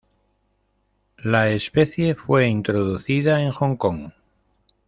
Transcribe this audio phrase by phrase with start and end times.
[1.19, 4.11] La especie fue introducida en Hong Kong.